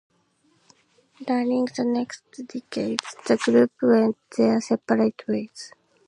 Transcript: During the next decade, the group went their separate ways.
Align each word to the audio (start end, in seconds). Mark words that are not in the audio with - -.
During 1.27 1.65
the 1.77 1.83
next 1.85 2.23
decade, 2.47 3.01
the 3.27 3.37
group 3.37 3.71
went 3.83 4.17
their 4.35 4.59
separate 4.59 5.21
ways. 5.27 5.73